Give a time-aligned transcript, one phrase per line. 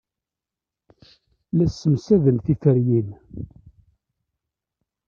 [1.55, 3.07] La ssemsaden tiferyin.